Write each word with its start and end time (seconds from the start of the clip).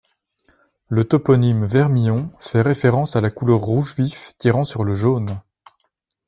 Le 0.89 1.03
toponyme 1.03 1.67
Vermillon 1.67 2.31
fait 2.39 2.63
référence 2.63 3.15
à 3.15 3.21
la 3.21 3.29
couleur 3.29 3.59
rouge 3.59 3.93
vif 3.95 4.31
tirant 4.39 4.63
sur 4.63 4.83
le 4.83 4.95
jaune. 4.95 5.39